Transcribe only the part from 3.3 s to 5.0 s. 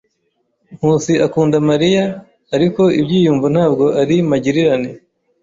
ntabwo ari magirirane.